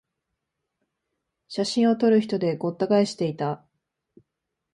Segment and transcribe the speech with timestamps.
[1.47, 3.63] 写真を撮る人でごった返していた